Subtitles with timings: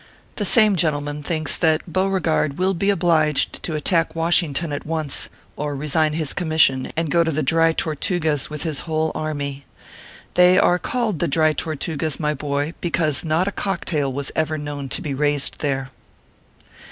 [0.37, 5.75] The same gentleman thinks that Beauregard will be obliged to attack Washington at once, or
[5.75, 9.63] resign his commission and go to the Dry Tortugas with his whole army.
[10.33, 14.89] They are called the Dry Tortugas, my boy, because not a cocktail was ever known
[14.89, 15.91] to be raised there.